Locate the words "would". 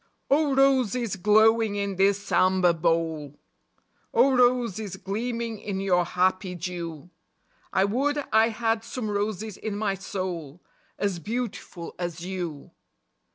7.91-8.25